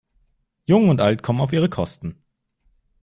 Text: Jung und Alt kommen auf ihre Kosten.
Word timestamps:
Jung 0.65 0.89
und 0.89 0.99
Alt 0.99 1.21
kommen 1.21 1.41
auf 1.41 1.53
ihre 1.53 1.69
Kosten. 1.69 2.23